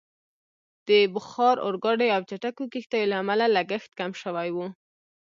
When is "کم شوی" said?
3.99-4.49